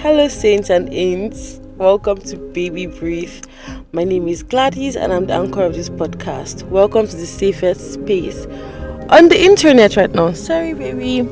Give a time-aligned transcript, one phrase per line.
[0.00, 1.58] Hello, saints and ain'ts.
[1.76, 3.44] Welcome to Baby Breathe.
[3.90, 6.62] My name is Gladys, and I'm the anchor of this podcast.
[6.68, 8.46] Welcome to the safest space
[9.10, 10.34] on the internet right now.
[10.34, 11.28] Sorry, baby.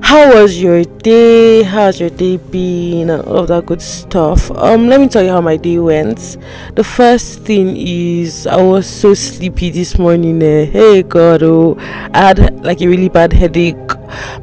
[0.00, 1.64] How was your day?
[1.64, 3.10] How's your day been?
[3.10, 4.50] And all of that good stuff.
[4.52, 6.38] Um, let me tell you how my day went.
[6.76, 10.42] The first thing is I was so sleepy this morning.
[10.42, 10.64] Eh?
[10.64, 11.76] Hey God, oh,
[12.14, 13.76] I had like a really bad headache.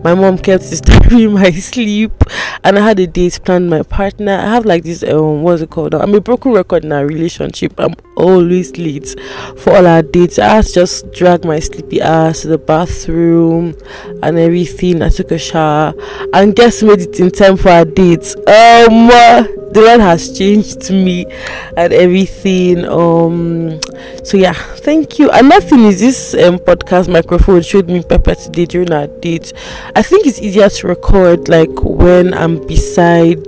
[0.03, 2.11] My mom kept disturbing my sleep,
[2.63, 4.33] and I had a date planned my partner.
[4.33, 5.93] I have like this um, what's it called?
[5.93, 7.73] I'm a broken record in our relationship.
[7.77, 9.15] I'm always late
[9.57, 10.39] for all our dates.
[10.39, 13.75] I just dragged my sleepy ass to the bathroom
[14.21, 15.01] and everything.
[15.01, 15.93] I took a shower
[16.33, 18.35] and guess made it in time for our date.
[18.47, 21.25] Um, the Lord has changed me
[21.75, 22.85] and everything.
[22.85, 23.79] Um,
[24.23, 25.29] so yeah, thank you.
[25.31, 29.53] Another thing is this um, podcast microphone showed me pepper today during our date.
[29.95, 33.45] I think it's easier to record like when I'm beside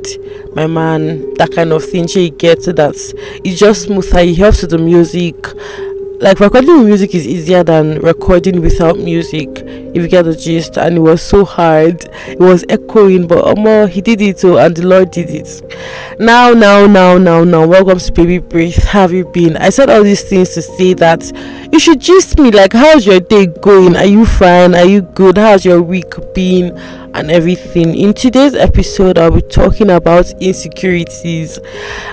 [0.56, 2.08] my man, that kind of thing.
[2.08, 2.96] So you get that
[3.44, 4.20] it's just smoother.
[4.20, 5.36] It helps with the music
[6.20, 9.50] like recording with music is easier than recording without music.
[9.60, 13.88] If you get the gist and it was so hard it was echoing but um,
[13.88, 15.62] he did it too and the lord did it.
[16.20, 19.58] Now now now now now welcome to baby breath have you been?
[19.58, 21.32] I said all these things to say that
[21.72, 23.96] you should gist me like how's your day going?
[23.96, 24.74] Are you fine?
[24.74, 25.38] Are you good?
[25.38, 26.78] How's your week been
[27.16, 27.96] and everything.
[27.96, 31.60] In today's episode, I'll be talking about insecurities.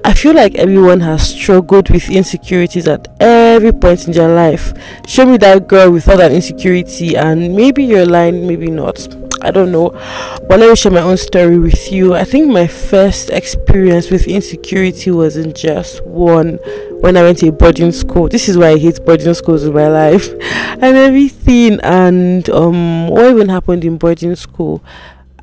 [0.04, 4.72] I feel like everyone has struggled with insecurities at every point in their life.
[5.06, 8.96] Show me that girl without an insecurity, and maybe you're lying, maybe not.
[9.42, 9.90] I don't know.
[10.48, 12.14] But let me share my own story with you.
[12.14, 17.52] I think my first experience with insecurity was in JSS1 when I went to a
[17.52, 18.28] boarding school.
[18.28, 21.80] This is why I hate boarding schools in my life and everything.
[21.82, 24.82] And um, what even happened in boarding school?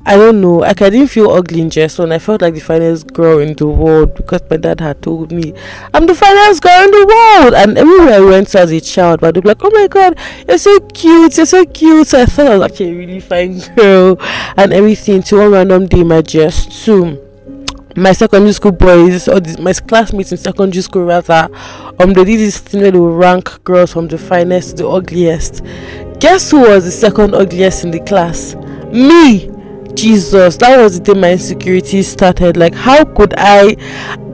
[0.06, 0.54] I don't know.
[0.54, 2.10] Like I didn't feel ugly in Jason.
[2.10, 5.52] I felt like the finest girl in the world because my dad had told me
[5.92, 7.54] I'm the finest girl in the world.
[7.54, 10.58] And everywhere I went as a child, but they'd be like, "Oh my god, you're
[10.58, 11.36] so cute!
[11.36, 14.16] You're so cute!" So I thought I was actually a really fine girl
[14.56, 15.22] and everything.
[15.24, 17.26] To one random day, my just too
[17.96, 21.48] my secondary school boys or the, my classmates in secondary school rather
[21.98, 24.88] um they did this thing where they would rank girls from the finest to the
[24.88, 25.62] ugliest
[26.20, 28.54] guess who was the second ugliest in the class
[28.92, 29.50] me
[29.94, 33.76] jesus that was the day my insecurity started like how could i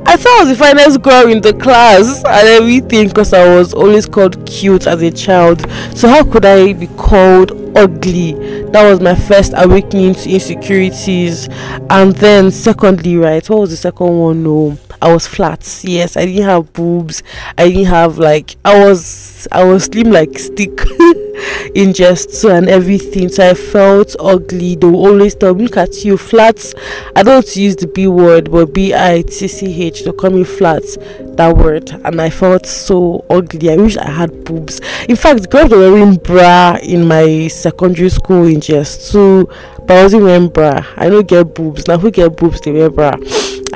[0.09, 3.75] I thought I was the finest girl in the class and everything because I was
[3.75, 5.69] always called cute as a child.
[5.97, 8.34] So how could I be called ugly?
[8.71, 11.49] That was my first awakening to insecurities.
[11.91, 14.45] And then secondly, right, what was the second one?
[14.45, 15.81] No, I was flat.
[15.84, 17.23] Yes, I didn't have boobs.
[17.59, 20.81] I didn't have like I was I was slim like stick.
[21.75, 23.29] in just so and everything.
[23.29, 24.75] So I felt ugly.
[24.77, 26.75] They will always tell me, look at you, flats.
[27.15, 30.05] I don't use the B word, but B I T C H.
[30.05, 30.97] They call me flats.
[31.37, 33.71] That word, and I felt so ugly.
[33.71, 34.81] I wish I had boobs.
[35.07, 39.45] In fact, girls were wearing bra in my secondary school in just so,
[39.87, 40.83] but I wasn't wearing bra.
[40.97, 41.87] I don't get boobs.
[41.87, 42.63] Now who get boobs?
[42.63, 43.17] They wear bra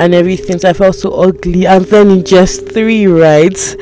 [0.00, 0.58] and everything.
[0.58, 1.66] So I felt so ugly.
[1.66, 3.76] And then in JSS3, rides,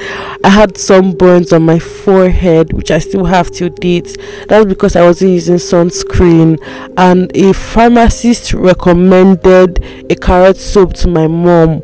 [0.45, 4.19] I had some burns on my forehead, which I still have till date.
[4.49, 6.59] That's because I wasn't using sunscreen.
[6.97, 11.83] And a pharmacist recommended a carrot soap to my mom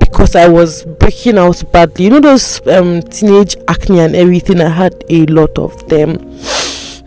[0.00, 2.04] because I was breaking out badly.
[2.06, 4.60] You know those um, teenage acne and everything.
[4.62, 6.16] I had a lot of them.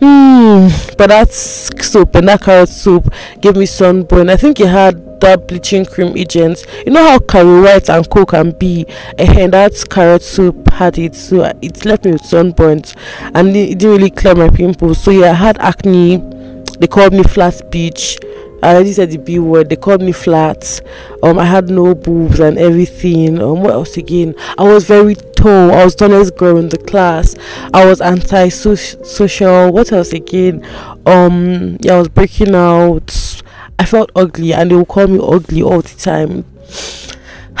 [0.00, 3.08] Hmm, but that soap and that carrot soap
[3.40, 4.30] gave me sunburn.
[4.30, 6.64] I think it had that bleaching cream agent.
[6.86, 8.86] You know how Caro White and Co can be,
[9.18, 12.94] and that carrot soup had it, so it left me with sunburns
[13.34, 15.02] and it didn't really clear my pimples.
[15.02, 16.18] So yeah, I had acne.
[16.78, 18.18] They called me flat beach.
[18.60, 19.68] I already said the B word.
[19.68, 20.80] They called me flat.
[21.22, 23.40] Um, I had no boobs and everything.
[23.40, 24.34] Um, what else again?
[24.58, 25.70] I was very tall.
[25.70, 27.36] I was tallest girl in the class.
[27.72, 29.72] I was anti-social.
[29.72, 30.66] What else again?
[31.06, 33.42] Um, yeah, I was breaking out
[33.78, 36.44] I felt ugly and they would call me ugly all the time.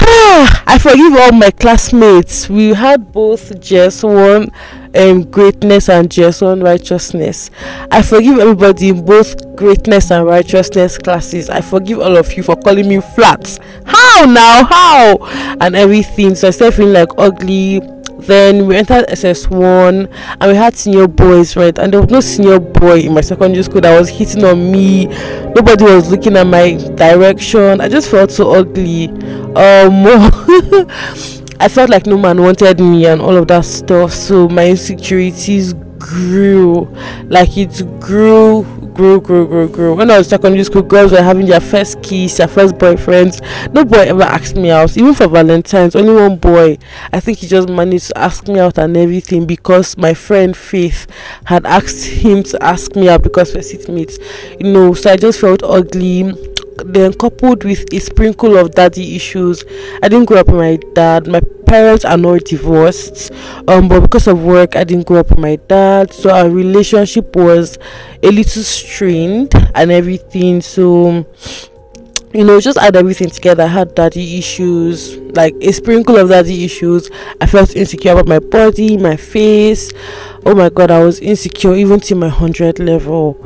[0.00, 2.48] I forgive all my classmates.
[2.48, 4.52] We had both JSS1
[4.96, 7.50] um, greatness and JSS1 righteousness.
[7.90, 11.50] I forgive everybody in both greatness and righteousness classes.
[11.50, 13.58] I forgive all of you for calling me flat.
[13.86, 14.64] How now?
[14.64, 15.56] How?
[15.60, 16.34] And everything.
[16.34, 17.80] So I started feeling like ugly
[18.20, 21.76] then we entered SS1 and we had senior boys, right?
[21.78, 25.06] And there was no senior boy in my secondary school that was hitting on me.
[25.54, 27.80] Nobody was looking at my direction.
[27.80, 29.08] I just felt so ugly.
[29.08, 30.04] Um,
[31.60, 34.12] I felt like no man wanted me and all of that stuff.
[34.12, 36.84] So my insecurities grew,
[37.24, 38.64] like it grew
[38.98, 39.94] grew, grew, grew, grew.
[39.94, 43.40] When I was secondary school, girls were having their first kiss, their first boyfriends.
[43.72, 45.94] No boy ever asked me out, even for Valentine's.
[45.94, 46.78] Only one boy,
[47.12, 51.06] I think he just managed to ask me out and everything because my friend Faith
[51.44, 54.18] had asked him to ask me out because we're seatmates.
[54.60, 56.32] You know, so I just felt ugly
[56.86, 59.64] then coupled with a sprinkle of daddy issues
[60.02, 61.26] i didn't grow up with my dad.
[61.26, 63.30] My parents are not divorced
[63.68, 66.12] um but because of work i didn't grow up with my dad.
[66.12, 67.78] So our relationship was
[68.22, 70.62] a little strained and everything.
[70.62, 71.26] So
[72.32, 73.64] you know just add everything together.
[73.64, 77.10] I had daddy issues like a sprinkle of daddy issues.
[77.40, 79.92] I felt insecure about my body my face.
[80.46, 83.36] Oh my god i was insecure even to my 100 level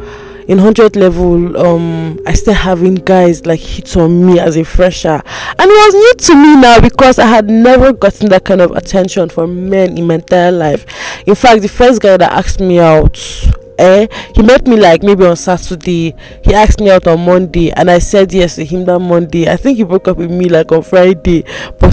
[0.48, 5.22] in 100 level um i still having guys like hit on me as a fresher.
[5.58, 8.72] And it was new to me now because i had never gotten that kind of
[8.72, 10.84] attention from men in my entire life.
[11.26, 13.18] In fact the first guy that asked me out
[13.78, 16.14] eh he met me like maybe on saturday.
[16.44, 19.48] He asked me out on monday and i said yes to him that monday.
[19.48, 21.44] I think he broke up with me like on friday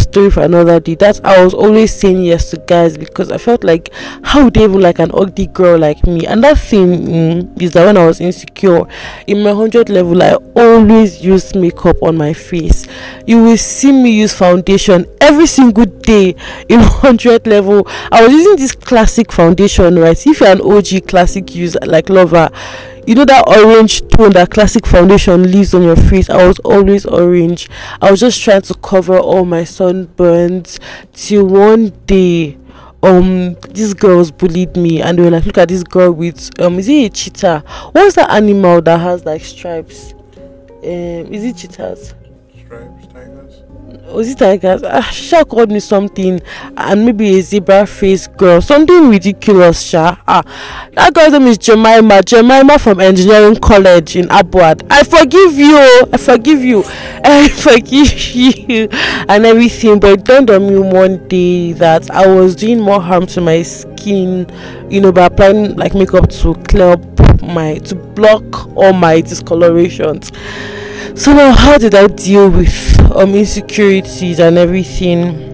[0.09, 0.95] story for another day.
[0.95, 4.63] That's i was always saying yes to guys because i felt like how would they
[4.63, 6.25] even like an ugly girl like me?
[6.25, 8.87] And that thing mm, is that when i was insecure
[9.27, 12.87] in my 100 level i always used makeup on my face.
[13.27, 16.35] You will see me use foundation every single day
[16.67, 17.87] in 100 level.
[18.11, 20.17] I was using this classic foundation right?
[20.25, 22.49] If you're an og classic user like lover
[23.09, 26.29] you know that orange tone that classic foundation leaves on your face?
[26.29, 27.67] I was always orange.
[28.03, 30.77] I was just trying to cover all my sunburns
[31.13, 32.59] till one day
[33.01, 36.89] um these girls bullied me and when i look at this girl with um is
[36.89, 37.63] it a cheetah
[37.93, 40.13] what's that animal that has like stripes?
[40.83, 42.13] Um is it cheetahs.
[44.11, 44.81] Was it tigers?
[44.83, 46.41] Ah, Sha called me something,
[46.77, 49.81] and maybe a zebra face girl, something ridiculous.
[49.81, 50.43] Sha, ah,
[50.93, 52.21] that girl's name is Jemima.
[52.23, 54.85] Jemima from engineering college in Abuad.
[54.89, 55.77] I forgive you.
[56.11, 56.83] I forgive you.
[57.23, 58.87] I forgive you,
[59.27, 59.99] and everything.
[59.99, 63.61] But it dawned on me one day that I was doing more harm to my
[63.61, 64.49] skin,
[64.89, 70.31] you know, by applying like makeup to clear up my to block all my discolorations.
[71.15, 75.47] So now, how did I deal with um insecurities and everything?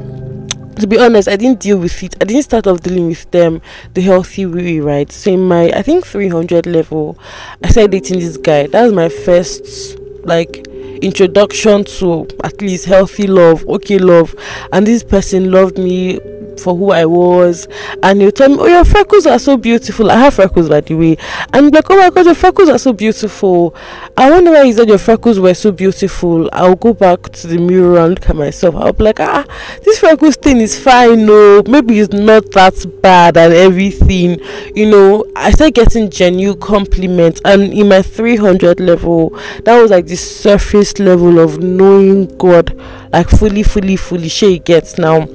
[0.75, 2.15] To be honest, I didn't deal with it.
[2.21, 3.61] I didn't start off dealing with them
[3.93, 5.11] the healthy way, right?
[5.11, 7.17] So in my I think 300 level,
[7.63, 8.67] I started dating this guy.
[8.67, 10.67] That was my first like
[11.01, 14.35] introduction to at least healthy love, okay love,
[14.71, 16.19] and this person loved me
[16.59, 17.67] for who I was,
[18.03, 20.11] and he'll tell me, Oh, your freckles are so beautiful.
[20.11, 21.17] I have freckles, by the way,
[21.53, 23.75] and like, Oh my god, your freckles are so beautiful.
[24.17, 26.49] I wonder why he said your freckles were so beautiful.
[26.53, 28.75] I'll go back to the mirror and look at myself.
[28.75, 29.45] I'll be like, Ah,
[29.83, 34.39] this freckles thing is fine, no, maybe it's not that bad and everything.
[34.75, 39.29] You know, I started getting genuine compliments, and in my 300 level,
[39.63, 42.75] that was like the surface level of knowing God,
[43.11, 44.29] like fully, fully, fully.
[44.29, 45.27] She gets now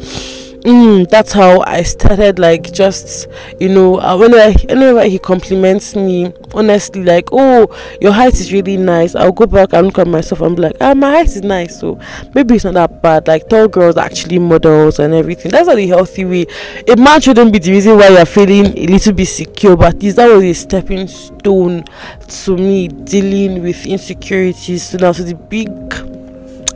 [0.62, 3.29] mm, that's how I started like just
[3.59, 8.77] you know uh, whenever whenever he compliments me honestly like oh your height is really
[8.77, 11.43] nice I'll go back and look at myself and be like ah my height is
[11.43, 11.99] nice so
[12.35, 15.51] maybe it's not that bad like tall girls actually models and everything.
[15.51, 16.47] That's not the healthy way.
[16.89, 20.17] A man shouldn't be the reason why you're feeling a little bit secure but least
[20.17, 21.85] that was a stepping stone
[22.29, 25.69] to me dealing with insecurities so now to the big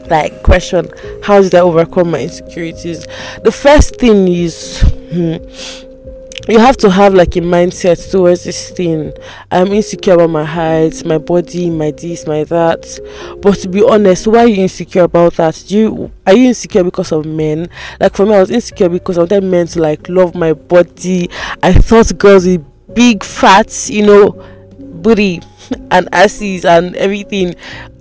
[0.09, 0.89] like question
[1.23, 3.07] how did i overcome my insecurities?
[3.43, 4.81] The first thing is
[5.11, 5.37] hmm,
[6.49, 9.13] you have to have like a mindset towards this thing.
[9.51, 13.39] I'm insecure about my height my body my this my that.
[13.41, 15.65] But to be honest why are you insecure about that?
[15.69, 17.69] Do you are you insecure because of men?
[18.01, 21.31] Like for me i was insecure because of that men to like love my body.
[21.63, 24.31] I thought girls with big fats you know
[24.79, 25.41] booty
[25.91, 27.55] and asses and everything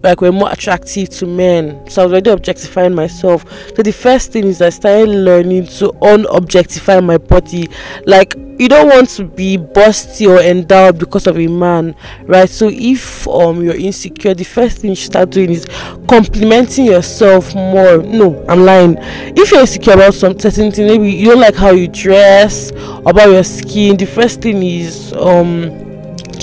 [0.04, 1.90] like were more attractive to men.
[1.90, 3.46] So I was already objectifying myself.
[3.76, 7.70] So the first thing is I started learning to unobjectify my body.
[8.06, 12.50] Like you don't want to be busty or endowed because of a man, right?
[12.50, 15.66] So if um you're insecure, the first thing you start doing is
[16.08, 18.00] complimenting yourself more.
[18.00, 18.98] No, I'm lying.
[19.00, 22.72] If you're insecure about some certain thing, maybe you don't like how you dress,
[23.06, 25.93] about your skin, the first thing is um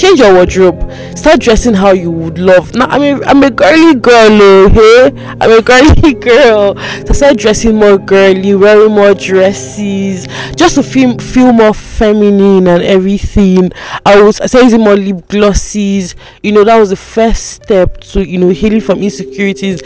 [0.01, 0.91] change your wardrobe.
[1.17, 2.75] Start dressing how you would love.
[2.75, 5.37] Now i mean i'm a girly girl oh, hey?
[5.41, 6.77] I'm a girly girl.
[7.07, 10.27] So start dressing more girly wearing more dresses
[10.57, 13.73] just to feel feel more feminine and everything.
[14.07, 16.15] I was i started using more lip glosses.
[16.43, 19.83] You know that was the first step to you know healing from insecurities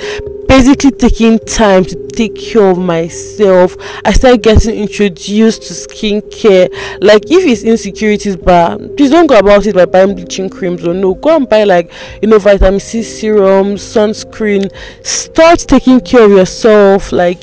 [0.56, 3.76] basically taking time to take care of myself.
[4.04, 6.68] I started getting introduced to skincare.
[7.02, 10.94] Like if it's insecurities, but please don't go about it by buying bleaching creams or
[10.94, 11.14] no.
[11.14, 11.90] Go and buy like
[12.22, 14.70] you know vitamin C serum, sunscreen.
[15.04, 17.42] Start taking care of yourself, like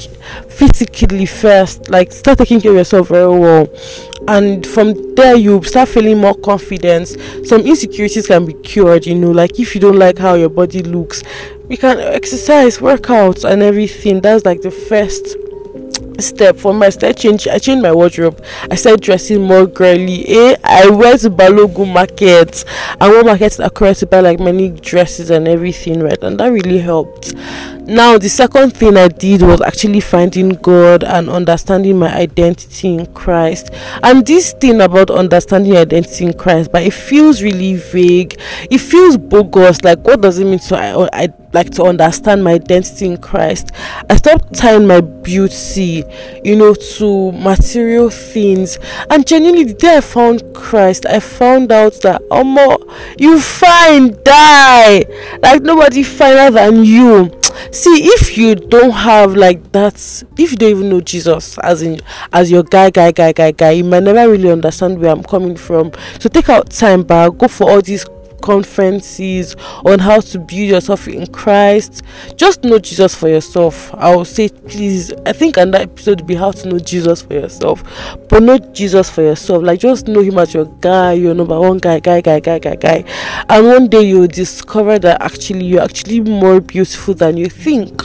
[0.49, 1.89] physically first.
[1.89, 3.67] Like start taking care of yourself very well.
[4.27, 9.31] And from there you start feeling more confidence some insecurities can be cured you know
[9.31, 11.23] like if you don't like how your body looks.
[11.69, 14.21] You can exercise workouts and everything.
[14.21, 15.37] That's like the first
[16.21, 18.43] step for my start change i changed my wardrobe.
[18.69, 20.55] I started dressing more girly eh?
[20.63, 22.63] I went to balogun market.
[22.99, 26.21] And one market across to buy like many dresses and everything right?
[26.23, 27.33] And that really helped.
[27.87, 33.05] Now the second thing i did was actually finding god and understanding my identity in
[33.13, 33.71] christ.
[34.03, 38.39] And this thing about understanding identity in christ but it feels really vague.
[38.69, 39.83] It feels bogus.
[39.83, 43.71] Like what does it mean to I, I like to understand my identity in christ.
[44.09, 46.03] I stopped tying my beauty
[46.43, 48.77] you know to material things.
[49.09, 52.77] And genuinely the day i found christ i found out that more
[53.17, 55.05] you fine die.
[55.41, 57.31] Like nobody finer than you.
[57.71, 59.95] See if you don't have like that
[60.37, 61.99] if you don't even know jesus as in
[62.33, 65.55] as your guy guy guy guy guy you might never really understand where i'm coming
[65.55, 65.91] from.
[66.19, 68.05] So take out time back go for all these
[68.41, 69.55] conferences
[69.85, 72.01] on how to build yourself in Christ.
[72.35, 73.93] Just know Jesus for yourself.
[73.93, 75.13] I will say, please.
[75.25, 77.83] I think another episode would be how to know Jesus for yourself,
[78.29, 79.63] but not Jesus for yourself.
[79.63, 82.75] Like just know Him as your guy, your number one guy, guy, guy, guy, guy,
[82.75, 83.03] guy.
[83.49, 88.01] And one day you'll discover that actually you're actually more beautiful than you think.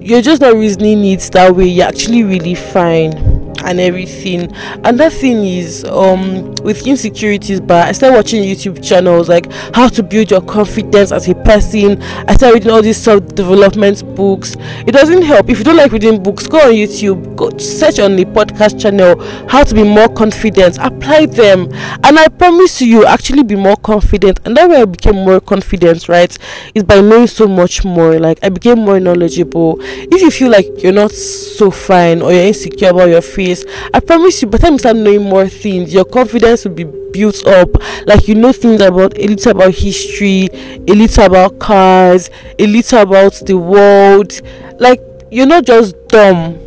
[0.00, 1.66] You're just not reasoning it that way.
[1.66, 3.31] You're actually really fine
[3.64, 4.52] and everything.
[4.84, 10.02] another thing is um with insecurities, but I started watching YouTube channels like how to
[10.02, 12.00] build your confidence as a person.
[12.28, 14.56] I started reading all these self-development books.
[14.86, 16.46] It doesn't help if you don't like reading books.
[16.46, 20.78] Go on YouTube, go search on the podcast channel how to be more confident.
[20.78, 21.62] Apply them,
[22.04, 24.40] and I promise you, you actually be more confident.
[24.44, 26.08] And that way, I became more confident.
[26.08, 26.36] Right,
[26.74, 28.18] is by knowing so much more.
[28.18, 29.78] Like I became more knowledgeable.
[29.80, 33.22] If you feel like you're not so fine or you're insecure about your
[33.54, 36.74] face I promise you, by the time you start knowing more things, your confidence will
[36.74, 37.68] be built up.
[38.06, 43.00] Like you know things about a little about history, a little about cars, a little
[43.00, 44.40] about the world.
[44.78, 46.58] Like you're not just dumb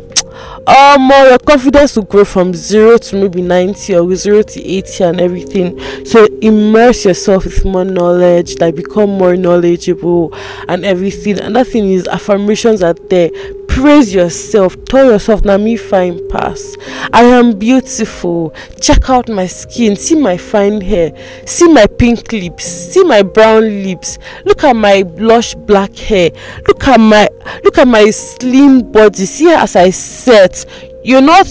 [0.66, 5.20] um your confidence will grow from zero to maybe 90 or zero to 80 and
[5.20, 10.34] everything so immerse yourself with more knowledge like become more knowledgeable
[10.68, 13.30] and everything and that thing is affirmations are there
[13.76, 14.74] praise yourself.
[14.86, 16.76] Tell yourself now me fine pass.
[17.12, 18.54] I am beautiful.
[18.80, 19.96] Check out my skin.
[19.96, 21.12] See my fine hair.
[21.46, 22.64] See my pink lips.
[22.64, 24.18] See my brown lips.
[24.46, 26.30] Look at my lush black hair.
[26.66, 27.28] Look at my
[27.64, 29.26] look at my slim body.
[29.26, 30.64] See as i set
[31.04, 31.46] you're not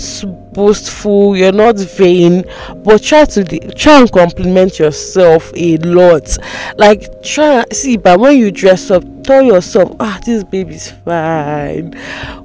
[0.55, 2.43] boastful you're not vain
[2.83, 3.43] but try to
[3.75, 6.37] try and compliment yourself a lot.
[6.77, 11.93] Like try see but when you dress up tell yourself ah this baby's fine.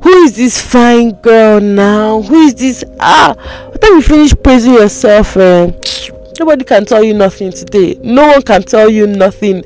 [0.02, 2.20] Who is this fine girl now?
[2.22, 3.34] Who is this ah?
[3.72, 5.70] After you finish praising yourself eh,
[6.38, 7.98] nobody can tell you nothing today.
[8.02, 9.62] No one can tell you nothing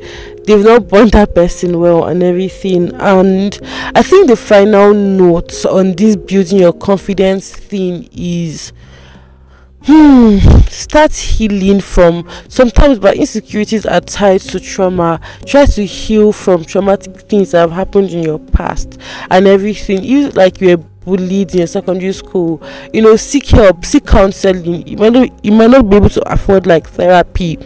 [0.46, 2.92] they've not born that person well and everything.
[2.94, 3.58] And
[3.94, 8.72] i think the final note on this building your confidence thing is
[9.84, 15.20] hmm start healing from sometimes but insecurities are tied to trauma.
[15.44, 18.98] Try to heal from traumatic things that have happened in your past
[19.30, 20.02] and everything.
[20.02, 22.62] You like you're bullied in your secondary school.
[22.92, 24.87] You know seek help seek counseling.
[24.87, 27.58] You might not you might not be able to afford like therapy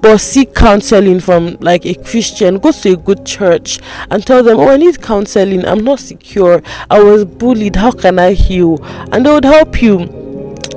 [0.00, 2.58] but seek counseling from like a christian.
[2.58, 3.80] Go to a good church
[4.10, 5.64] and tell them oh i need counseling.
[5.66, 6.62] I'm not secure.
[6.90, 7.76] I was bullied.
[7.76, 8.82] How can i heal?
[9.12, 10.14] And they would help you.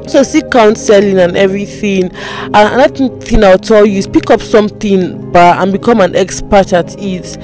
[0.08, 2.06] So seek counseling and everything.
[2.14, 6.96] And another thing i'll tell you is pick up something and become an expert at
[7.00, 7.38] it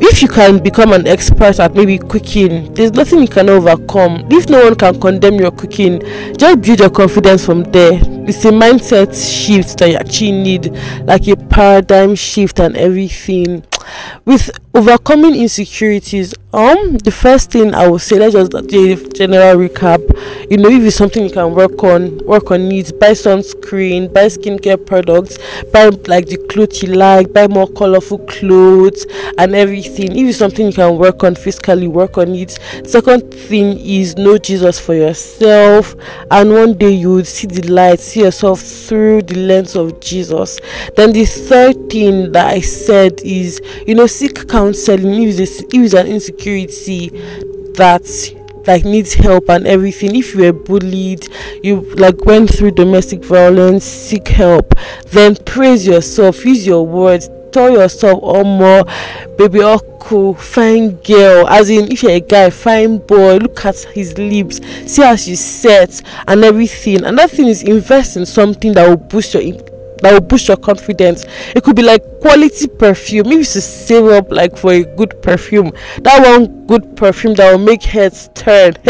[0.00, 4.26] if you can become an expert at maybe cooking there's nothing you can overcome.
[4.30, 6.00] If no one can condemn your cooking
[6.36, 8.00] just build your confidence from there.
[8.28, 10.72] It's a mindset shift that you actually need
[11.04, 13.64] like a paradigm shift and everything.
[14.24, 19.56] With overcoming insecurities um the first thing i would say let's just do a general
[19.56, 20.00] recap.
[20.50, 24.26] You know if it's something you can work on work on needs buy sunscreen buy
[24.26, 25.38] skincare products
[25.72, 29.06] buy like the clothes you like buy more colorful clothes
[29.38, 30.12] and everything.
[30.12, 32.58] If it's something you can work on physically work on it.
[32.84, 35.94] Second thing is know jesus for yourself
[36.30, 40.60] and one day you will see the light see yourself through the lens of jesus.
[40.96, 45.60] Then the third thing that i said is you know seek counsel counseling if it's,
[45.60, 47.08] if it's an insecurity
[47.74, 48.02] that
[48.66, 50.16] like needs help and everything.
[50.16, 51.28] If you were bullied
[51.62, 54.74] you like went through domestic violence seek help
[55.10, 58.84] then praise yourself use your words tell yourself oh more
[59.38, 61.46] baby oh cool fine girl.
[61.48, 65.44] As in if you're a guy fine boy look at his lips see how she's
[65.44, 67.04] set and everything.
[67.04, 69.42] And that thing is invest in something that will boost your
[70.02, 71.24] that will boost your confidence.
[71.54, 73.28] It could be like quality perfume.
[73.28, 75.70] Maybe to save up like for a good perfume.
[76.02, 78.72] That one good perfume that will make heads turn.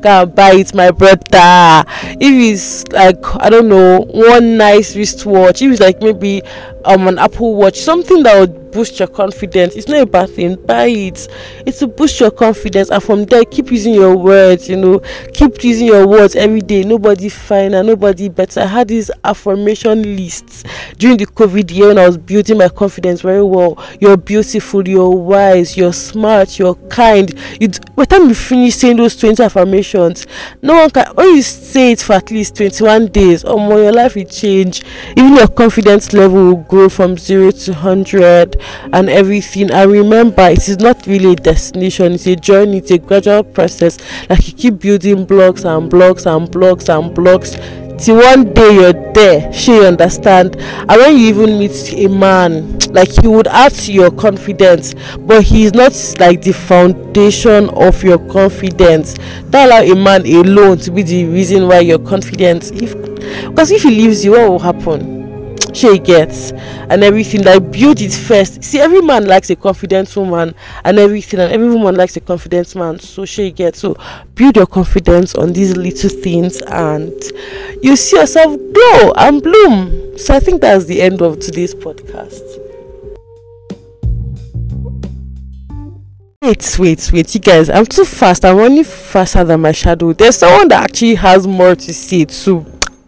[0.00, 1.84] Gotta buy it, my brother.
[2.18, 5.60] If it's like I don't know, one nice wristwatch.
[5.60, 6.42] If it's like maybe
[6.86, 9.74] um an Apple Watch, something that would boost your confidence.
[9.74, 10.56] It's not a bad thing.
[10.66, 11.28] Buy it.
[11.66, 14.68] It's to boost your confidence, and from there, keep using your words.
[14.68, 15.00] You know,
[15.32, 16.84] keep using your words every day.
[16.84, 18.60] Nobody finer, nobody better.
[18.60, 20.62] I had these affirmation lists
[20.98, 23.82] during the COVID year when I was building my confidence very well.
[24.00, 24.86] You're beautiful.
[24.86, 25.76] You're wise.
[25.76, 26.58] You're smart.
[26.58, 27.32] You're kind.
[27.60, 30.26] You by the time you finish saying those twenty affirmations,
[30.62, 31.14] no one can.
[31.14, 34.82] When you say it for at least twenty-one days, or more, your life will change.
[35.16, 38.56] Even your confidence level will grow from zero to hundred
[38.92, 42.98] and everything and remember it is not really a destination it's a journey it's a
[42.98, 43.98] gradual process
[44.28, 47.56] like you keep building blocks and blocks and blocks and blocks
[47.98, 50.56] till one day you're there she you understand.
[50.56, 55.42] And when you even meet a man like he would add to your confidence but
[55.42, 59.14] he's not like the foundation of your confidence.
[59.50, 62.94] Don't allow a man alone to be the reason why you're confident if
[63.50, 65.15] because if he leaves you what will happen
[65.76, 70.54] she gets and everything like build it first see every man likes a confident woman
[70.84, 73.94] and everything and every woman likes a confident man so she gets so
[74.34, 77.12] build your confidence on these little things and
[77.82, 82.42] you see yourself grow and bloom so i think that's the end of today's podcast
[86.42, 87.68] Wait, wait, wait, you guys.
[87.68, 88.44] I'm too fast.
[88.44, 90.12] I'm running faster than my shadow.
[90.12, 92.64] There's someone that actually has more to say too,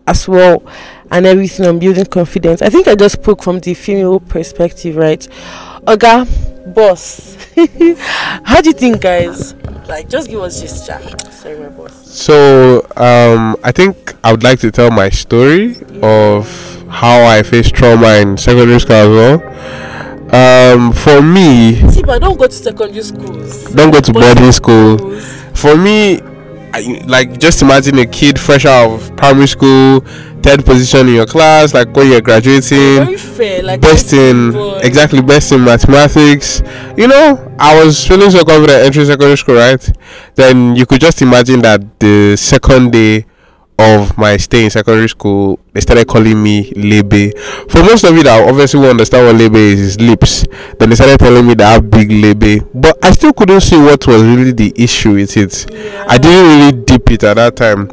[0.09, 0.65] as well
[1.11, 2.63] and everything on building confidence.
[2.63, 5.27] I think I just spoke from the female perspective, right?
[5.87, 6.27] Oga,
[6.75, 7.37] boss.
[8.45, 9.55] How do you think, guys?
[9.89, 11.33] Like, just give us just chat.
[11.33, 11.95] Sorry, my boss.
[12.07, 16.37] So, um, I think I would like to tell my story yeah.
[16.37, 19.59] of how I faced trauma in secondary school as well.
[20.35, 23.73] Um, for me, see, but don't go to secondary schools.
[23.73, 24.99] Don't go to boarding school.
[24.99, 25.43] Schools.
[25.55, 26.21] For me,
[26.75, 30.05] I, like just imagine a kid fresh out of primary school
[30.49, 33.05] third position in your class, like when you're graduating.
[33.05, 34.79] Very fair, like best in boy.
[34.79, 36.63] exactly best in mathematics.
[36.97, 39.91] You know, I was feeling so confident entering secondary school, right?
[40.37, 43.27] Then you could just imagine that the second day
[43.79, 47.37] of my stay in secondary school, they started calling me Lebe.
[47.69, 50.47] For most of you that obviously will understand what Lebe is, is lips.
[50.79, 52.67] Then they started telling me that I have big Lebe.
[52.75, 55.71] But I still couldn't see what was really the issue with it.
[55.71, 56.07] Yeah.
[56.09, 57.91] I didn't really deep it at that time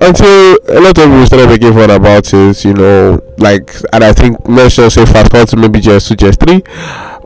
[0.00, 4.12] until a lot of people started making fun about it, you know, like, and I
[4.12, 6.62] think let's just say fast forward to maybe JSS2, just three,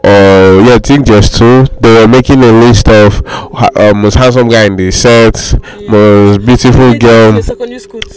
[0.04, 1.80] or yeah, I think JSS2.
[1.80, 5.90] They were making a list of uh, most handsome guy in the set, yeah.
[5.90, 7.32] most beautiful girl.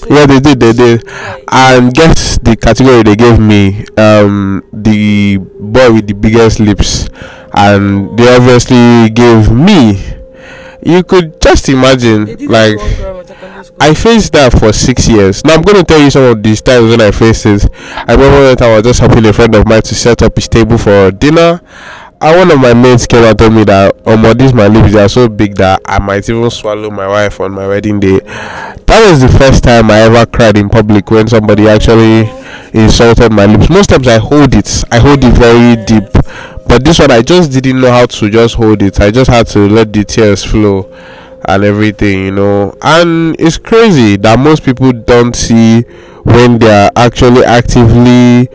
[0.09, 1.07] Yeah, they did, they did,
[1.51, 7.09] and guess the category they gave me, um, the boy with the biggest lips,
[7.53, 10.16] and they obviously gave me.
[10.87, 12.77] You could just imagine, like
[13.81, 15.43] I faced that for six years.
[15.43, 17.69] Now I'm going to tell you some of these times when I faced it.
[17.83, 20.47] I remember that I was just helping a friend of mine to set up his
[20.47, 21.59] table for dinner.
[22.21, 24.95] And one of my mates came and told me that, oh my, these my lips
[24.95, 28.19] are so big that I might even swallow my wife on my wedding day.
[28.19, 32.21] That was the first time I ever cried in public when somebody actually
[32.73, 33.69] insulted my lips.
[33.69, 36.07] Most times I hold it, I hold it very deep.
[36.67, 38.99] But this one, I just didn't know how to just hold it.
[38.99, 40.91] I just had to let the tears flow
[41.45, 42.77] and everything, you know.
[42.81, 45.81] And it's crazy that most people don't see
[46.23, 48.49] when they are actually actively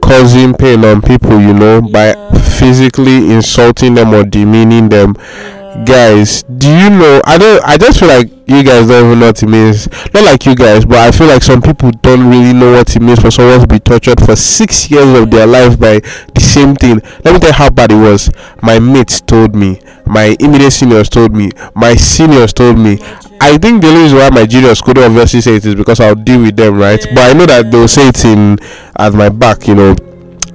[0.00, 2.14] causing pain on people, you know, yeah.
[2.14, 5.14] by physically insulting them or demeaning them.
[5.18, 9.20] Yeah guys do you know i don't i just feel like you guys don't even
[9.20, 9.88] know what it means.
[10.12, 13.00] Not like you guys but i feel like some people don't really know what it
[13.00, 16.00] means for someone to be tortured for six years of their life by
[16.34, 17.00] the same thing.
[17.24, 18.30] Let me tell you how bad it was.
[18.62, 19.80] My mates told me.
[20.06, 21.50] My immediate seniors told me.
[21.74, 22.98] My seniors told me.
[23.40, 26.14] I think the only reason why my juniors couldn't obviously say it is because I'll
[26.14, 27.00] deal with them, right?
[27.14, 28.58] But I know that they'll say it in
[28.96, 29.96] at my back, you know.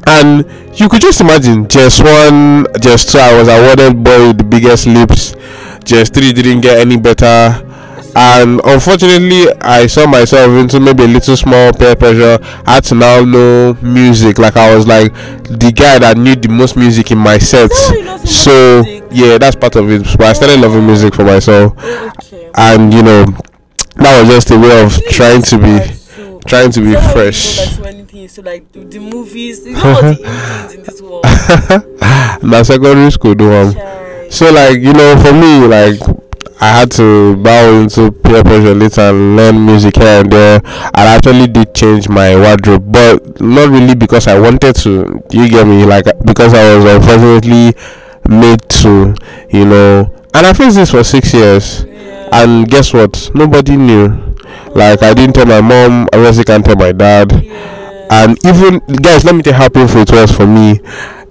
[0.08, 0.46] And
[0.80, 5.32] you could just imagine JSS1 just two i was awarded boy with the biggest lips
[5.86, 7.62] JSS3 didn't get any better
[8.16, 12.38] and unfortunately i saw myself into maybe a little small peer pressure.
[12.66, 14.40] I had to now know music.
[14.40, 17.72] Like i was like the guy that knew the most music in my set.
[17.92, 20.04] You know some so yeah that's part of it.
[20.18, 21.74] But i started loving music for myself.
[21.78, 22.52] Okay.
[22.56, 23.26] and you know
[23.98, 25.80] that was just a way of trying to be
[26.48, 27.58] trying to be so fresh.
[27.58, 29.66] like so many things so like the, the movies?
[29.66, 31.26] You know all the things in this world?
[32.44, 34.32] Na secondary school do am um.
[34.32, 36.25] so like you know for me like
[36.62, 40.62] i had to bow into peer pressure later and learn music here and there
[40.94, 45.68] i actually did change my wardrobe but not really because i wanted to you get
[45.68, 45.84] me?
[45.86, 47.74] Like because i was unfortunately
[48.30, 49.16] made to
[49.50, 50.12] you know.
[50.34, 51.86] And i faced this for six years
[52.32, 53.32] and guess what?
[53.36, 54.08] Nobody knew.
[54.74, 57.32] Like i didn't tell my mom i obviously can't tell my dad.
[58.12, 60.80] And even guys let me tell you how painful it was for me.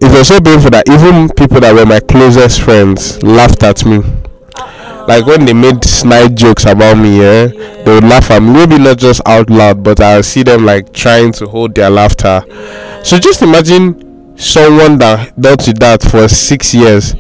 [0.01, 4.03] It was so painful that even people that were my closest friends laughed at me.
[5.07, 8.53] Like when they made snide jokes about me yeah, they would laugh at me.
[8.53, 12.43] Maybe not just out loud but i'll see them like trying to hold their laughter.
[13.05, 17.14] So just imagine someone that dealt with that for six years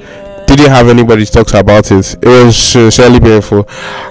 [0.46, 2.14] didn't have anybody to talk about it.
[2.22, 3.66] It was sincerely painful.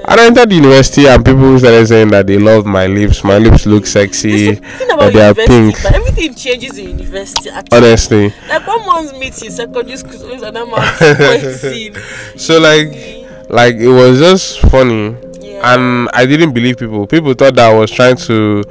[0.07, 3.23] And i entered the university and people started saying that they love my lips.
[3.23, 5.75] My lips look sexy the they are pink.
[5.83, 7.49] but everything changes in university.
[7.49, 8.33] Actually, honestly.
[8.47, 14.19] Like one man's meeting secondary school, is always another man's so like like it was
[14.19, 15.15] just funny.
[15.39, 15.73] Yeah.
[15.75, 17.05] and i didn't believe people.
[17.07, 18.63] People thought that i was trying to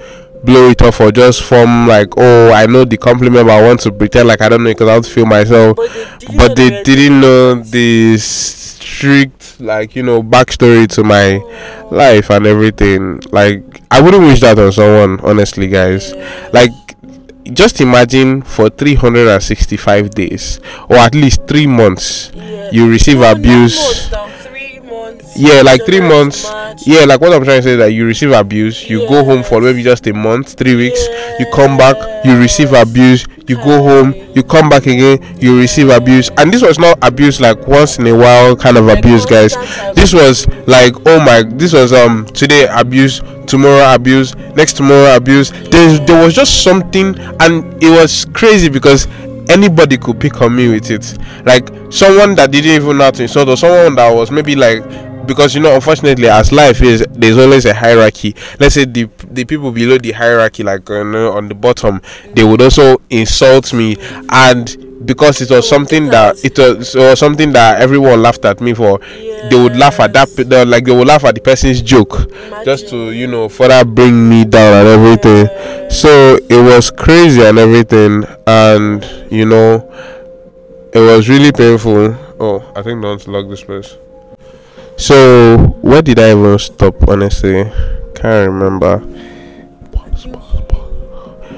[0.45, 3.79] blow it off or just form like oh i know the compliment but i want
[3.81, 5.77] to pretend like i don't know because i don't feel myself.
[5.77, 5.89] But
[6.21, 11.05] they but they didn't know the didn't know the strict like you know backstory to
[11.05, 11.89] my oh.
[11.91, 13.21] life and everything.
[13.31, 16.13] Like i wouldn't wish that on someone honestly guys.
[16.53, 16.71] Like
[17.53, 22.71] just imagine for 365 days or at least three months Yeah.
[22.73, 24.11] you receive No, abuse.
[25.37, 26.45] Yeah like three months.
[26.87, 29.42] yeah like what i'm trying to say is that you receive abuse you go home
[29.42, 31.07] for maybe just a month three weeks
[31.38, 35.88] you come back you receive abuse you go home you come back again you receive
[35.90, 36.31] abuse.
[36.38, 39.55] And this was not abuse like once in a while kind of abuse guys.
[39.95, 45.51] this was like oh my this was um today abuse tomorrow abuse next tomorrow abuse.
[45.51, 49.07] There, there was just something and it was crazy because
[49.49, 51.18] anybody could pick on me with it.
[51.45, 54.83] Like someone that didn't even know how to insult or someone that was maybe like
[55.27, 58.35] because you know unfortunately as life is there's always a hierarchy.
[58.59, 62.01] Let's say the the people below the hierarchy like uh, you know, on the bottom
[62.35, 63.97] they would also insult me.
[64.31, 68.61] And because it was something that it was, it was something that everyone laughed at
[68.61, 68.99] me for
[69.51, 72.31] they would laugh at that they, like they would laugh at the person's joke
[72.65, 75.47] just to you know further bring me down and everything.
[75.91, 78.25] So it was crazy and everything.
[78.47, 79.89] And you know
[80.95, 82.17] it was really painful.
[82.41, 83.97] Oh i think don't lock this place
[85.03, 87.65] so where did i even stop honestly?
[88.15, 89.03] Can't remember.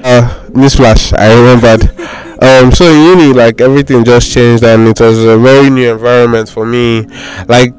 [0.03, 1.83] Uh newsflash i remembered.
[2.41, 6.49] Um so in uni like everything just changed and it was a very new environment
[6.49, 7.05] for me.
[7.47, 7.73] Like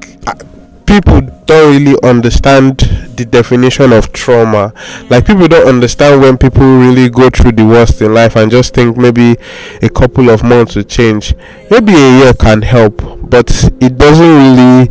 [0.86, 2.80] people don't really understand
[3.16, 4.72] the definition of trauma.
[5.10, 8.74] Like people don't understand when people really go through the worst in life and just
[8.74, 9.36] think maybe
[9.82, 11.34] a couple of months will change.
[11.70, 13.50] Maybe a year can help but
[13.80, 14.88] it doesn't really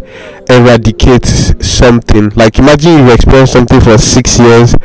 [0.49, 2.29] eradicate something.
[2.35, 4.75] Like imagine you've experienced something for six years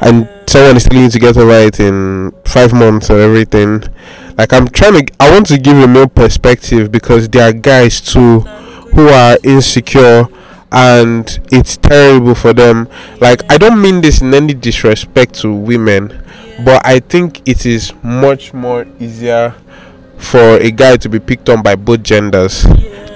[0.00, 3.82] and someone is telling you to get over it in five months or everything.
[4.38, 8.00] Like i'm trying to i want to give a more perspective because there are guys
[8.00, 8.40] too
[8.94, 10.24] who are insecure
[10.72, 12.88] and it's terrible for them.
[13.20, 16.22] Like i don't mean this in any disrespect to women
[16.64, 19.54] but i think it is much more easier
[20.20, 22.62] for a guy to be picked on by both genders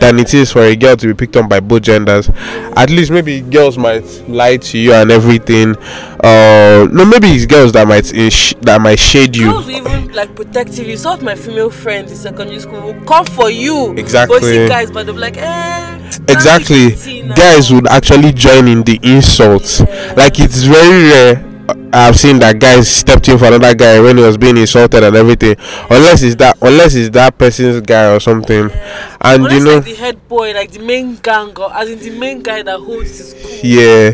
[0.01, 2.29] than it is for a girl to be picked on by both genders
[2.77, 5.77] at least maybe girls might lie to you and everything
[6.25, 10.35] uh no maybe it's girls that might insh- that might shade you Girls even like
[10.35, 10.87] protective.
[10.87, 13.93] You saw my female friends in secondary school will come for you.
[13.97, 14.39] Exactly.
[14.39, 16.11] But see guys, but they'll be like, eh.
[16.29, 16.91] exactly
[17.35, 19.81] guys would actually join in the insults
[20.17, 21.54] like it's very rare
[21.95, 25.15] I've seen that guys stepped in for another guy when he was being insulted and
[25.15, 25.55] everything.
[25.89, 28.69] Unless it's that, unless it's that person's guy or something,
[29.25, 31.99] and Unless you know, like the head boy, like the main gang, or as in
[31.99, 33.51] the main guy that holds the school.
[33.63, 34.13] yeah,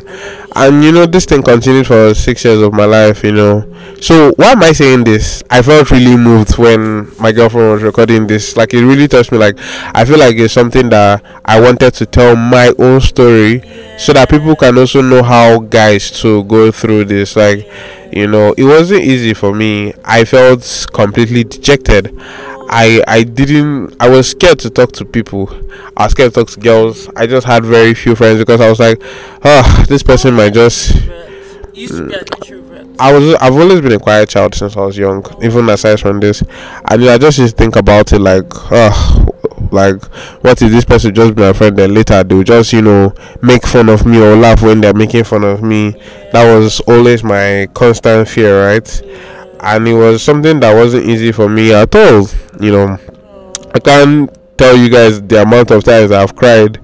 [0.55, 3.25] and you know, this thing continued for six years of my life.
[3.25, 5.43] You know, so why am I saying this?
[5.51, 8.57] I felt really moved when my girlfriend was recording this.
[8.57, 9.39] Like it really touched me.
[9.39, 9.59] Like
[9.95, 13.63] I feel like it's something that I wanted to tell my own story,
[13.99, 17.35] so that people can also know how guys to go through this.
[17.37, 17.67] Like
[18.13, 19.93] You know, it wasn't easy for me.
[20.05, 22.11] I felt completely dejected.
[22.71, 25.49] I I didn't I was scared to talk to people.
[25.97, 27.09] I was scared to talk to girls.
[27.17, 28.99] I just had very few friends because I was like,
[29.45, 30.95] oh, this person might just
[31.75, 32.25] You used to be an.
[32.99, 36.21] I was I've always been a quiet child since I was young, even aside from
[36.21, 36.43] this.
[36.91, 39.27] And I just used to think about it like, oh,
[39.73, 40.03] like
[40.43, 43.67] what if this person just be my friend then later they'll just, you know, make
[43.67, 45.93] fun of me or laugh when they're making fun of me.
[46.33, 49.03] That was always my constant fear, right?
[49.63, 52.27] And it was something that wasn't easy for me at all.
[52.61, 52.99] You know.
[53.73, 56.81] I can't tell you guys the amount of times I've cried.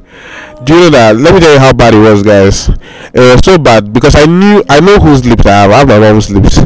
[0.64, 1.16] Do you know that?
[1.16, 2.68] Let me tell you how bad it was, guys.
[3.12, 5.70] It was so bad because I knew I know whose lips I have.
[5.70, 6.58] I have my mom's lips.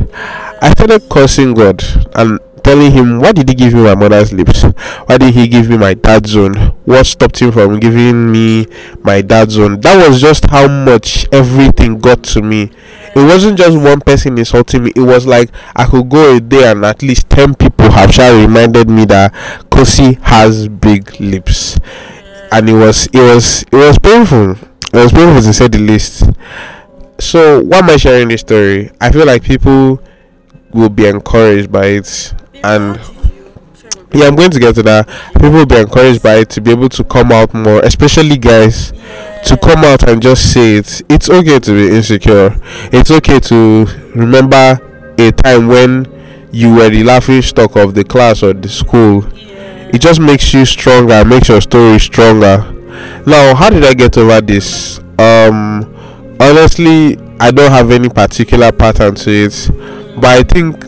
[0.63, 1.83] I started cursing God
[2.15, 4.63] and telling him, Why did he give me my mother's lips?
[5.07, 6.55] Why did he give me my dad's own?
[6.85, 8.67] What stopped him from giving me
[9.03, 9.81] my dad's own?
[9.81, 12.71] That was just how much everything got to me.
[13.15, 16.71] It wasn't just one person insulting me, it was like I could go a day
[16.71, 19.33] and at least 10 people have reminded me that
[19.71, 21.79] Kosi has big lips.
[22.53, 24.53] And it was it was it was painful.
[24.93, 26.25] It was painful to say the least.
[27.21, 28.91] So why am I sharing this story?
[29.01, 30.03] I feel like people
[30.73, 32.99] will be encouraged by it and
[34.13, 35.07] yeah i'm going to get to that.
[35.35, 38.93] People will be encouraged by it to be able to come out more especially guys
[39.45, 41.03] to come out and just say it.
[41.09, 42.55] It's okay to be insecure.
[42.93, 48.43] It's okay to remember a time when you were the laughing stock of the class
[48.43, 49.25] or the school.
[49.95, 52.59] It just makes you stronger makes your story stronger.
[53.27, 54.99] Now how did i get over this?
[55.19, 55.87] Um
[56.41, 59.71] honestly i don't have any particular pattern to it
[60.17, 60.85] but i think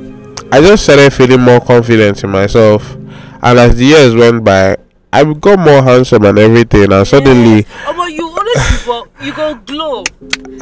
[0.53, 2.95] i just started feeling more confident in myself
[3.43, 4.77] and as the years went by
[5.13, 9.55] i got more handsome and everything and suddenly Oh, but you always go, you go
[9.67, 10.05] glow.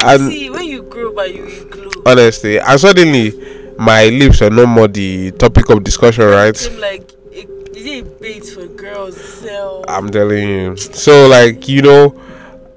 [0.05, 1.91] and See, when you grow by you, you glow.
[2.07, 3.33] honestly and suddenly
[3.79, 8.45] my lips are no more the topic of discussion right like is it a bait
[8.45, 9.17] for girls?
[9.19, 10.77] So I'm telling you.
[10.77, 12.21] So like you know,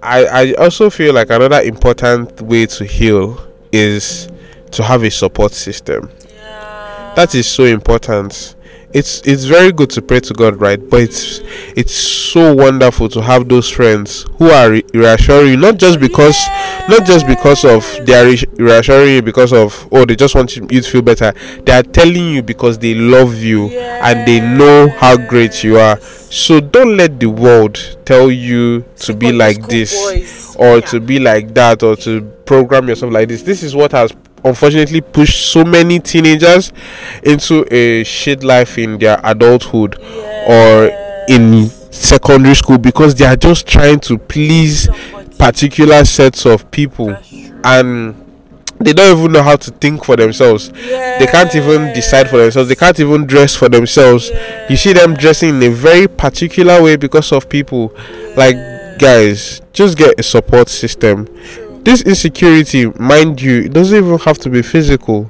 [0.02, 3.38] I I also feel like another important way to heal
[3.74, 4.30] is
[4.72, 6.10] to have a support system.
[7.16, 8.56] That is so important.
[8.92, 10.80] It's it's very good to pray to God, right?
[10.90, 11.40] But it's
[11.76, 16.40] it's so wonderful to have those friends who are re- reassuring you, not just because
[16.88, 20.56] not just because of they are re- reassuring you because of oh they just want
[20.56, 21.34] you to feel better.
[21.66, 26.00] They are telling you because they love you and they know how great you are.
[26.00, 31.54] So don't let the world tell you to be like this or to be like
[31.56, 33.42] that or to program yourself like this.
[33.44, 34.12] This is what has
[34.44, 36.72] unfortunately push so many teenagers
[37.24, 39.98] into a shit life in their adulthood
[40.48, 40.90] or
[41.30, 44.90] in secondary school because they are just trying to please
[45.38, 47.16] particular sets of people
[47.64, 48.16] and
[48.80, 50.70] they don't even know how to think for themselves.
[50.72, 52.68] They can't even decide for themselves.
[52.68, 54.30] They can't even dress for themselves.
[54.70, 57.96] You see them dressing in a very particular way because of people.
[58.36, 58.56] Like,
[59.00, 61.28] guys, just get a support system.
[61.84, 65.30] This insecurity, mind you, it doesn't even have to be physical.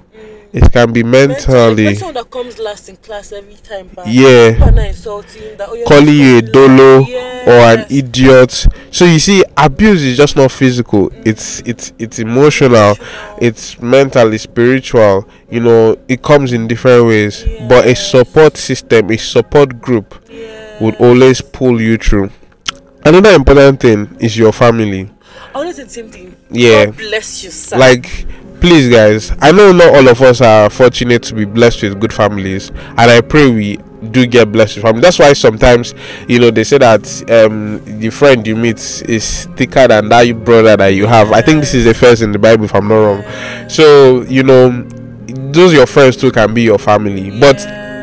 [0.53, 1.95] It can be mentally.
[1.95, 3.87] Someone that comes last in class every time.
[3.87, 4.05] Back.
[4.07, 4.51] Yeah.
[4.51, 4.93] People are.
[4.93, 8.67] That, oh, calling you olodo or an idiot.
[8.91, 11.09] So you see, abuse is just not physical.
[11.09, 11.25] Mm.
[11.25, 12.95] It's it's it's emotional.
[13.41, 15.27] It's mentally spiritual.
[15.49, 17.43] You know, it comes in different ways.
[17.67, 20.13] But a support system, a support group,
[20.79, 22.29] would always pull you through.
[23.03, 25.09] Another important thing is your family.
[25.53, 26.35] I always say the same thing.
[26.49, 26.85] Yeah.
[26.87, 27.77] God bless you, sir.
[27.77, 28.25] Like,
[28.59, 32.11] please, guys, I know not all of us are fortunate to be blessed with good
[32.11, 33.77] families, and I pray we
[34.11, 35.01] do get blessed with family.
[35.01, 35.93] That's why sometimes,
[36.27, 40.75] you know, they say that um, the friend you meet is thicker than that brother
[40.75, 41.31] that you have.
[41.31, 43.69] I think this is the first in the Bible, if I'm not wrong.
[43.69, 44.87] So, you know,
[45.53, 47.57] those your friends too can be your family, but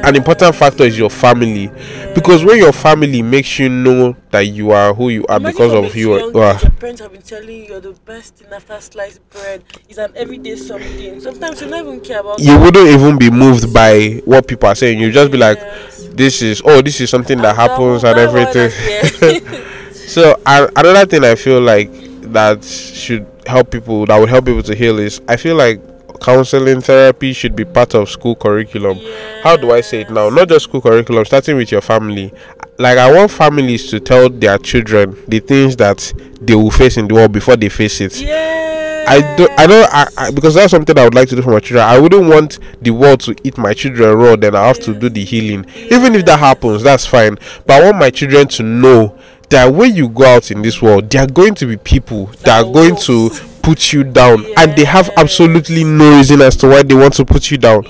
[0.04, 1.70] an important factor is your family
[2.14, 5.72] because when your family makes you know that you are who you are Imagine because
[5.72, 6.54] of you young are.
[6.54, 6.60] age, ah.
[6.62, 9.62] Your parents have been telling you you're the best thing after sliced bread.
[9.88, 11.20] It's an everyday something.
[11.20, 12.40] Sometimes you don't even care about.
[12.40, 14.98] you wouldn't even be moved by what people are saying.
[14.98, 16.08] You just be like, Yes.
[16.12, 19.66] this is oh, this is something that happens and Why would I- everything.
[20.10, 21.88] So a- another thing I feel like
[22.32, 25.80] that should help people that would help people to heal is I feel like
[26.20, 28.98] counseling therapy should be part of school curriculum.
[29.42, 30.28] How do I say it now?
[30.28, 32.32] Not just school curriculum, starting with your family.
[32.78, 37.08] Like I want families to tell their children the things that they will face in
[37.08, 38.20] the world before they face it.
[38.20, 38.60] yeah.
[39.08, 41.50] I don't, I don't, I, I, because that's something I would like to do for
[41.50, 41.84] my children.
[41.84, 45.08] I wouldn't want the world to eat my children raw, then I have to do
[45.08, 45.66] the healing.
[45.90, 47.36] Even if that happens, that's fine.
[47.66, 51.10] But I want my children to know that when you go out in this world,
[51.10, 53.30] there are going to be people that are going to
[53.62, 54.46] put you down.
[54.56, 57.86] And they have absolutely no reason as to why they want to put you down.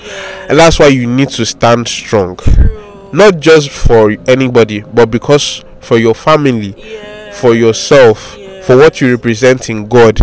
[0.49, 2.37] And that's why you need to stand strong.
[3.13, 6.73] Not just for anybody but because for your family
[7.33, 10.19] for yourself for what you represent in god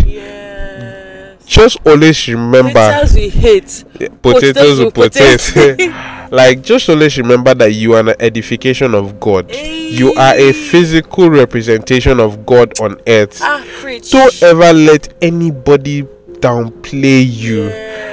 [1.49, 3.83] just always remember Potatoes we hate.
[4.21, 5.79] potatoes with potatoes.
[6.31, 9.51] like just always remember that you are an edification of god.
[9.53, 13.39] You are a physical representation of god on earth.
[13.41, 13.65] Ah,
[14.11, 16.03] don't ever let anybody
[16.39, 17.63] downplay you.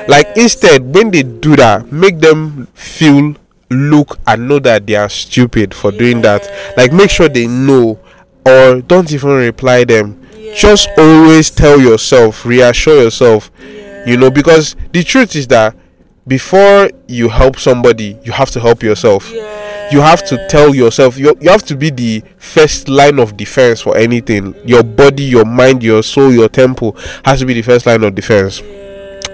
[0.09, 3.35] Like instead when they do that make them feel
[3.69, 6.51] look and know that they are stupid for doing that.
[6.79, 8.01] Like make sure they know
[8.47, 10.26] or don't even reply them
[10.57, 13.51] just always tell yourself reassure yourself
[14.07, 15.77] you know because the truth is that
[16.27, 19.31] before you help somebody you have to help yourself.
[19.93, 23.81] You have to tell yourself you, you have to be the first line of defense
[23.81, 24.55] for anything.
[24.67, 28.15] Your body your mind your soul your temple has to be the first line of
[28.17, 28.61] defense.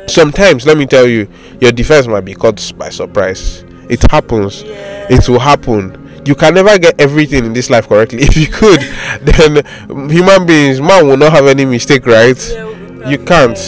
[0.06, 1.28] Sometimes let me tell you
[1.60, 3.64] your defense might be caught by surprise.
[3.88, 4.62] It happens.
[4.66, 8.22] It will happen you can never get everything in this life correctly.
[8.22, 8.80] If you could
[9.22, 9.64] then
[10.10, 12.38] human beings man will not have any mistake right?
[13.06, 13.58] You can't.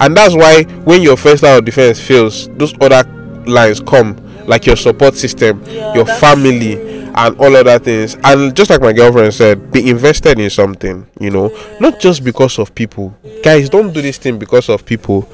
[0.00, 3.08] and that's why when your first line of defense fails those other
[3.46, 8.16] lines come like your support system Yeah, your family and all other things.
[8.24, 11.48] And just like my girlfriend said be invested in something you know.
[11.80, 13.14] Not just because of people.
[13.42, 15.28] Guys don't do this thing because of people.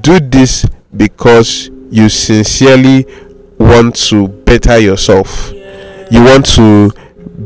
[0.00, 3.06] Do this because you sincerely
[3.58, 5.52] want to better yourself
[6.10, 6.90] you want to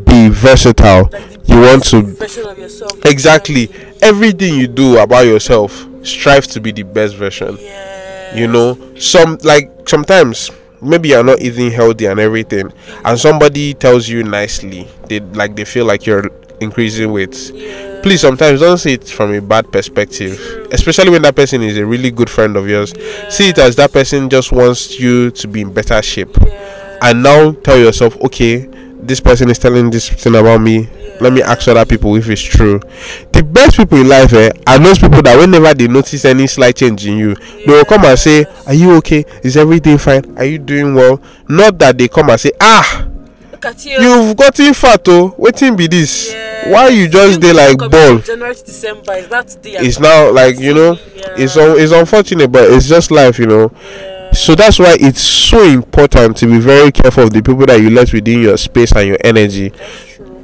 [0.05, 1.11] be versatile.
[1.45, 3.05] You want to version of yourself.
[3.05, 3.69] exactly.
[4.01, 7.59] Everything you do about yourself strive to be the best version.
[8.35, 12.73] You know some like sometimes maybe you're not eating healthy and everything
[13.05, 17.33] and somebody tells you nicely they like they feel like you're increasing weight.
[18.03, 20.41] Please sometimes don't see it from a bad perspective
[20.73, 22.93] especially when that person is a really good friend of yours.
[23.29, 26.35] See it as that person just wants you to be in better shape
[27.03, 28.69] and now tell yourself okay
[29.03, 30.89] this person is telling this thing about me.
[31.21, 32.79] Let me ask other people if it's true.
[33.33, 36.77] The best people in life eh, are those people that whenever they notice any slight
[36.77, 39.25] change in you they will come and say are you okay?
[39.43, 40.37] Is everything fine?
[40.39, 41.21] Are you doing well?
[41.49, 43.09] Not that they come and say ah
[43.85, 44.01] you.
[44.01, 45.31] you've gotten fat oh.
[45.39, 46.33] Wetin be this?
[46.33, 46.71] Yeah.
[46.71, 48.19] why you just dey like ball?
[48.19, 49.15] January to December.
[49.15, 50.97] Is that the it's now like you know
[51.37, 53.69] it's un- it's unfortunate but it's just life you know
[54.33, 57.91] so that's why it's so important to be very careful of the people that you
[57.91, 59.73] let within your space and your energy.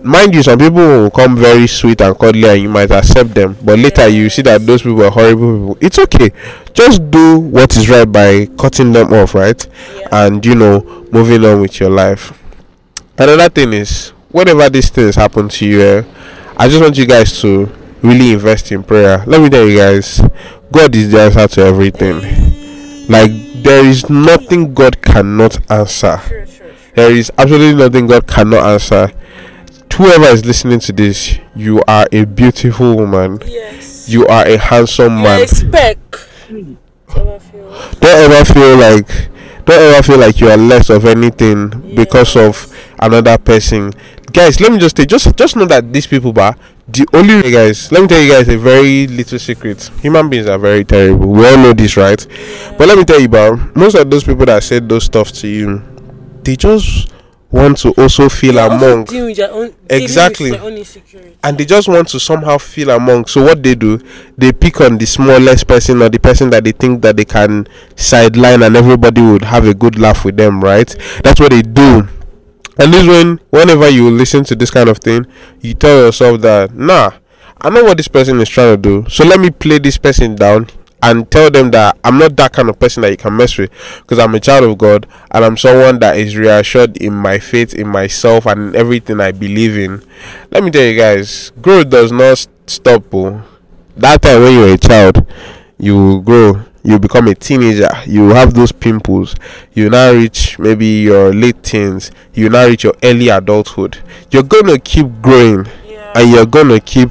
[0.02, 3.56] Mind you some people will come very sweet and cuddly and you might accept them
[3.64, 5.78] but later you see that those people are horrible people.
[5.80, 6.30] It's okay.
[6.72, 9.66] Just do what is right by cutting them off right?
[10.12, 12.32] And you know moving on with your life.
[13.18, 16.02] Another thing is whenever these things happen to you eh,
[16.58, 17.64] i just want you guys to
[18.02, 19.24] really invest in prayer.
[19.26, 20.20] Let me tell you guys
[20.70, 22.20] god is the answer to everything.
[23.08, 26.20] Like there is nothing god cannot answer.
[26.94, 29.12] There is absolutely nothing god cannot answer.
[29.96, 33.40] Whoever is listening to this you are a beautiful woman.
[33.44, 34.08] Yes.
[34.08, 35.42] you are a handsome You man.
[35.42, 36.28] expect.
[36.48, 36.78] Don't
[38.04, 39.08] ever feel like
[39.68, 43.92] don't ever feel like you are less of anything because of another person.
[44.32, 46.54] Guys let me just say just just know that these people are
[46.86, 49.90] the only guys let me tell you guys a very little secret.
[50.00, 51.28] Human beings are very terrible.
[51.30, 52.24] We all know this right?
[52.76, 55.48] But let me tell you about most of those people that said those stuff to
[55.48, 55.82] you
[56.48, 57.12] they just
[57.50, 59.04] want to also feel Also among.
[59.04, 60.50] dealing with your own, dealing Exactly.
[60.50, 61.36] With your own insecurity.
[61.42, 63.26] and they just want to somehow feel among.
[63.26, 63.98] So what they do
[64.36, 67.66] they pick on the smallest person or the person that they think that they can
[67.96, 70.88] sideline and everybody would have a good laugh with them right?
[71.24, 72.06] That's what they do.
[72.80, 75.26] And this when whenever you listen to this kind of thing
[75.60, 77.10] you tell yourself that nah
[77.60, 79.04] i know what this person is trying to do.
[79.10, 80.68] So let me play this person down
[81.02, 83.70] and tell them that i'm not that kind of person that you can mess with
[83.98, 87.74] because i'm a child of god and i'm someone that is reassured in my faith
[87.74, 90.02] in myself and in everything i believe in
[90.50, 93.42] let me tell you guys growth does not stop oh.
[93.96, 95.24] that time when you're a child
[95.78, 99.34] you grow you become a teenager you have those pimples
[99.74, 103.98] you now reach maybe your late teens you now reach your early adulthood
[104.30, 106.12] you're gonna keep growing Yeah.
[106.14, 107.10] and you're gonna keep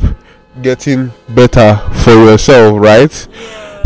[0.61, 3.27] getting better for yourself right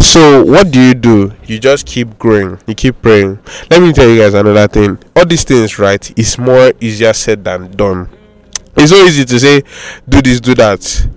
[0.01, 1.33] so what do you do?
[1.45, 2.59] You just keep growing.
[2.67, 3.39] You keep praying.
[3.69, 4.97] Let me tell you guys another thing.
[5.15, 8.09] All these things right is more easier said than done.
[8.75, 9.63] It's so easy to say
[10.07, 11.07] do this do that.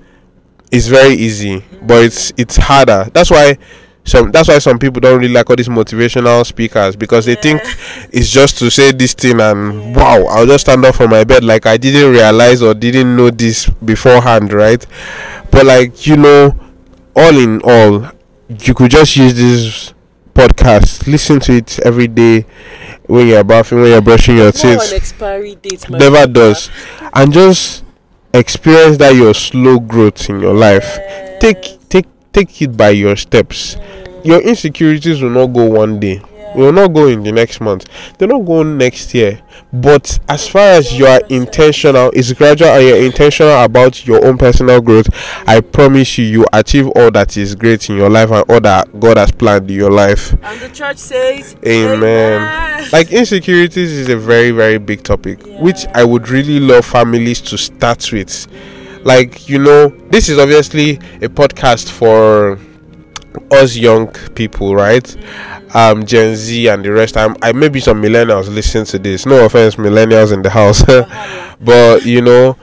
[0.73, 3.09] It's very easy but it's it's harder.
[3.13, 3.59] That's why
[4.05, 7.63] some that's why some people don't really like all these motivational speakers because they think
[8.13, 11.43] it's just to say this thing and wow i'll just stand up from my bed.
[11.43, 14.85] Like i didn't realize or didn't know this beforehand right?
[15.51, 16.55] But like you know
[17.17, 18.11] all in all,
[18.49, 19.95] you could just use this
[20.35, 22.47] podcast, listen to it every day
[23.07, 24.93] when you're bathing, when you're brushing your teeth.
[24.93, 25.89] expiry date.
[25.89, 26.71] Never does.
[27.15, 27.85] And just
[28.33, 30.99] experience that your slow growth in your life.
[31.41, 33.77] Take take take it by your steps.
[34.25, 36.23] Your insecurities will not go one day.
[36.55, 37.87] Will not go in the next month.
[38.19, 39.41] They're not going next year.
[39.73, 44.39] But as far as you are intentional, it's gradual and you're intentional about your own
[44.39, 45.09] personal growth,
[45.49, 49.01] I promise you, you achieve all that is great in your life and all that
[49.01, 50.33] God has planned in your life.
[50.43, 52.89] And the church says, Amen.
[52.93, 57.59] Like insecurities is a very, very big topic, which I would really love families to
[57.59, 58.47] start with.
[59.05, 62.59] Like, you know, this is obviously a podcast for
[63.51, 65.17] us young people, right?
[65.75, 67.17] Um, Gen Z and the rest.
[67.17, 69.27] I'm, I maybe some millennials listen to this.
[69.27, 70.83] No offense, millennials in the house,
[71.61, 72.57] but you know,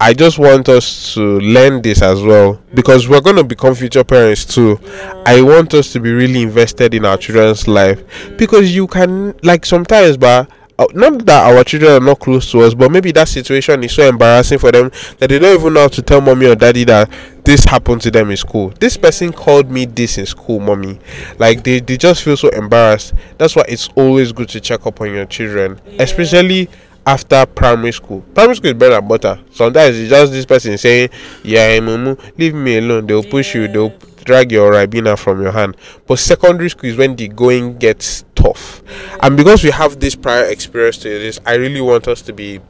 [0.00, 4.44] I just want us to learn this as well because we're gonna become future parents
[4.44, 4.78] too.
[5.26, 9.66] I want us to be really invested in our children's life because you can like
[9.66, 10.50] sometimes, but.
[10.78, 13.94] Uh, Not that our children are not close to us, but maybe that situation is
[13.94, 16.84] so embarrassing for them that they don't even know how to tell mommy or daddy
[16.84, 17.10] that
[17.44, 18.72] this happened to them in school.
[18.78, 20.98] This person called me this in school, mommy.
[21.38, 23.14] Like they, they just feel so embarrassed.
[23.38, 26.68] That's why it's always good to check up on your children, especially
[27.06, 28.20] after primary school.
[28.34, 29.40] Primary school is bread and butter.
[29.50, 31.08] Sometimes it's just this person saying,
[31.42, 33.06] Yeah, mumu, leave me alone.
[33.06, 35.74] They'll push you, they'll drag your ribena from your hand.
[36.06, 38.82] But secondary school is when the going gets tough.
[39.20, 42.60] And because we have this prior experience to this, I really want us to be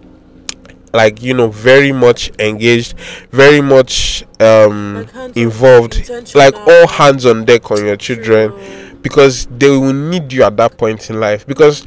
[0.95, 2.95] like you know very much engaged
[3.31, 8.55] very much um Like involved like all hands on deck on your children
[9.03, 11.47] because they will need you at that point in life.
[11.47, 11.87] Because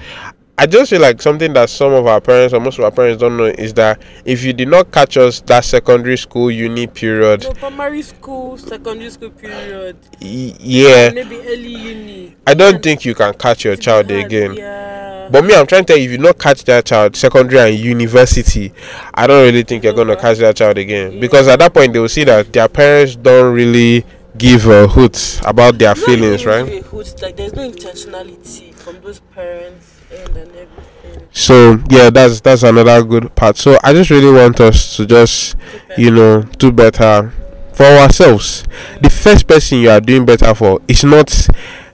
[0.61, 3.19] I just feel like something that some of our parents or most of our parents
[3.19, 7.41] don't know is that if you did not catch us that secondary school uni period,
[7.41, 12.35] No, primary school, secondary school period, y- yeah, maybe early uni.
[12.45, 14.53] I don't think you can catch your child Hard, again.
[14.53, 15.29] Yeah.
[15.31, 17.79] But me, I'm trying to tell you, if you not catch that child, secondary and
[17.79, 18.71] university,
[19.15, 20.21] I don't really think you're gonna uh-huh.
[20.21, 23.51] catch that child again because at that point they will see that their parents don't
[23.51, 24.05] really
[24.37, 26.69] give a hoot about their Not feelings, right?
[26.71, 31.27] a hoot, Like there's no intentionality from those parents and, and everything.
[31.31, 33.57] So yeah, that's that's another good part.
[33.57, 35.55] So I just really want us to just
[35.97, 37.31] you know do better
[37.73, 38.63] for ourselves.
[39.01, 41.47] The first person you are doing better for is not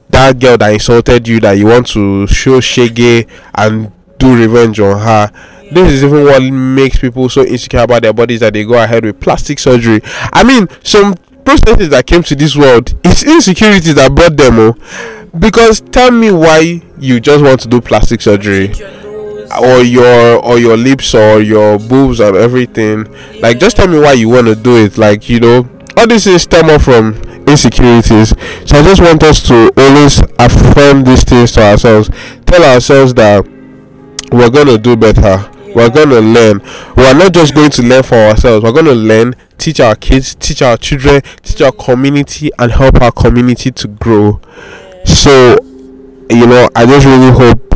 [0.09, 4.99] that girl that insulted you that you want to show shege and do revenge on
[4.99, 5.31] her.
[5.71, 9.03] This is even what makes people so insecure about their bodies that they go ahead
[9.03, 9.99] with plastic surgery.
[10.31, 11.13] I mean, some
[11.43, 14.59] processes that came to this world, it's insecurities that brought them.
[14.59, 14.75] Oh,
[15.39, 18.73] because tell me why you just want to do plastic surgery.
[19.61, 23.05] Or your or your lips or your boobs and everything.
[23.39, 24.97] Like just tell me why you want to do it.
[24.97, 27.15] Like you know all this is stem off from
[27.47, 28.29] insecurities.
[28.65, 32.09] So i just want us to always affirm these things to ourselves.
[32.45, 33.47] Tell ourselves that
[34.31, 35.49] we're gonna do better.
[35.73, 36.61] We're gonna learn.
[36.95, 38.63] We're not just going to learn for ourselves.
[38.63, 43.11] We're gonna learn teach our kids teach our children teach our community and help our
[43.11, 44.39] community to grow
[45.07, 45.57] so
[46.29, 47.67] you know i just really hope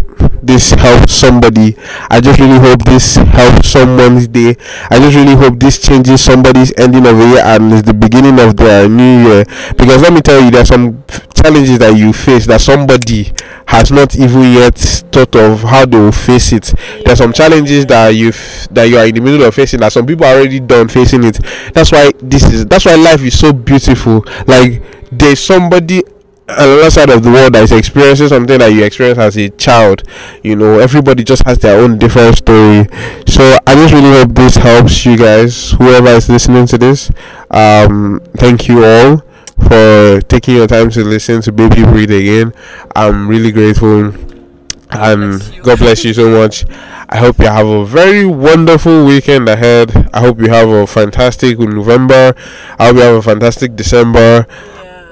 [0.43, 1.75] this helps somebody.
[2.09, 4.55] I just really hope this helps someone's day.
[4.89, 8.39] I just really hope this changes somebody's ending of the year and is the beginning
[8.39, 9.45] of their new year.
[9.77, 11.03] Because let me tell you there's some
[11.34, 13.32] challenges that you face that somebody
[13.67, 16.73] has not even yet thought of how they will face it.
[17.05, 18.32] There's some challenges that you
[18.71, 21.23] that you are in the middle of facing that some people are already done facing
[21.23, 21.39] it.
[21.73, 24.25] That's why this is that's why life is so beautiful.
[24.47, 26.03] Like there's somebody
[26.47, 30.03] another side of the world that is experiencing something that you experienced as a child
[30.43, 32.85] you know everybody just has their own different story.
[33.27, 37.09] So i just really hope this helps you guys whoever is listening to this.
[37.49, 39.23] Um thank you all
[39.67, 42.53] for taking your time to listen to baby breathe again.
[42.95, 44.13] I'm really grateful
[44.93, 46.65] and god bless you so much.
[47.07, 50.09] I hope you have a very wonderful weekend ahead.
[50.13, 52.33] I hope you have a fantastic november.
[52.79, 54.47] I hope you have a fantastic december.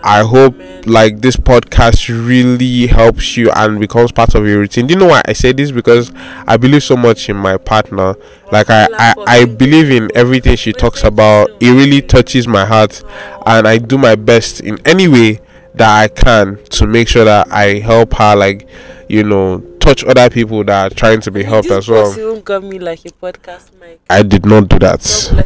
[0.04, 4.88] I hope like this podcast really helps you and becomes part of your routine.
[4.88, 5.72] Do you know why I say this?
[5.72, 6.12] Because
[6.48, 8.16] I believe so much in my partner.
[8.52, 11.50] Like I, I, I believe in everything she talks about.
[11.60, 13.04] It really touches my heart
[13.46, 15.42] and I do my best in any way
[15.76, 18.68] that I can to make sure that I help her like
[19.10, 19.60] you know,
[19.90, 22.12] touch other people that are trying to be helped this as well.
[22.14, 24.00] even got me like a podcast mic.
[24.10, 25.02] I did not do that,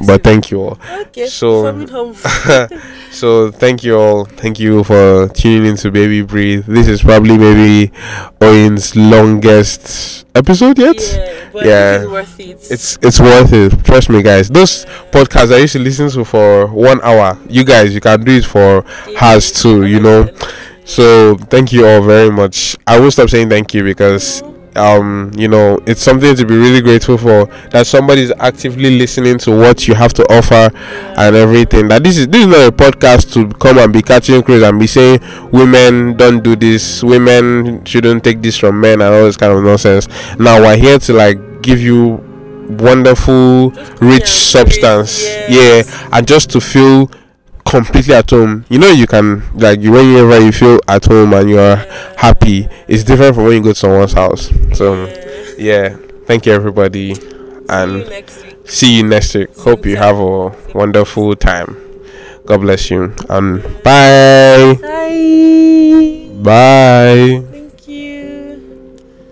[0.06, 0.18] but you.
[0.20, 0.80] thank you all.
[1.02, 1.86] Okay, So-
[3.12, 4.26] so thank you all.
[4.26, 6.66] Thank you for tuning into Baby Breathe.
[6.66, 7.92] This is probably maybe
[8.42, 11.00] Owen's longest episode yet.
[11.00, 12.02] yeah, but Yeah.
[12.02, 12.68] it's worth it.
[12.72, 13.86] It's it's worth it.
[13.86, 14.50] Trust me, guys.
[14.50, 17.38] Those podcasts I used to listen to for one hour.
[17.48, 18.84] You guys, you can do it for
[19.22, 19.86] hours too.
[19.86, 20.30] You know.
[20.86, 22.78] So thank you all very much.
[22.86, 24.44] I will stop saying thank you because
[24.76, 29.38] um you know it's something to be really grateful for that somebody is actively listening
[29.38, 30.76] to what you have to offer
[31.18, 34.42] and everything that this is this is not a podcast to come and be catching
[34.42, 35.20] craze and be saying
[35.52, 39.64] women don't do this women shouldn't take this from men and all this kind of
[39.64, 40.08] nonsense
[40.40, 42.20] now we're here to like give you
[42.80, 43.70] wonderful
[44.02, 45.88] rich substance yes.
[45.88, 47.10] yeah and just to feel
[47.66, 48.66] completely at home.
[48.70, 51.76] You know you can like you whenever you feel at home and you're
[52.18, 54.52] happy it's different from when you go to someone's house.
[54.74, 55.06] So
[55.58, 55.98] yeah.
[56.26, 57.16] Thank you everybody.
[57.70, 58.10] And
[58.66, 59.56] see you next week.
[59.58, 61.78] Hope you have a wonderful time.
[62.46, 63.14] God bless you.
[63.30, 64.78] And bye.
[64.82, 66.30] Bye.
[66.44, 67.43] bye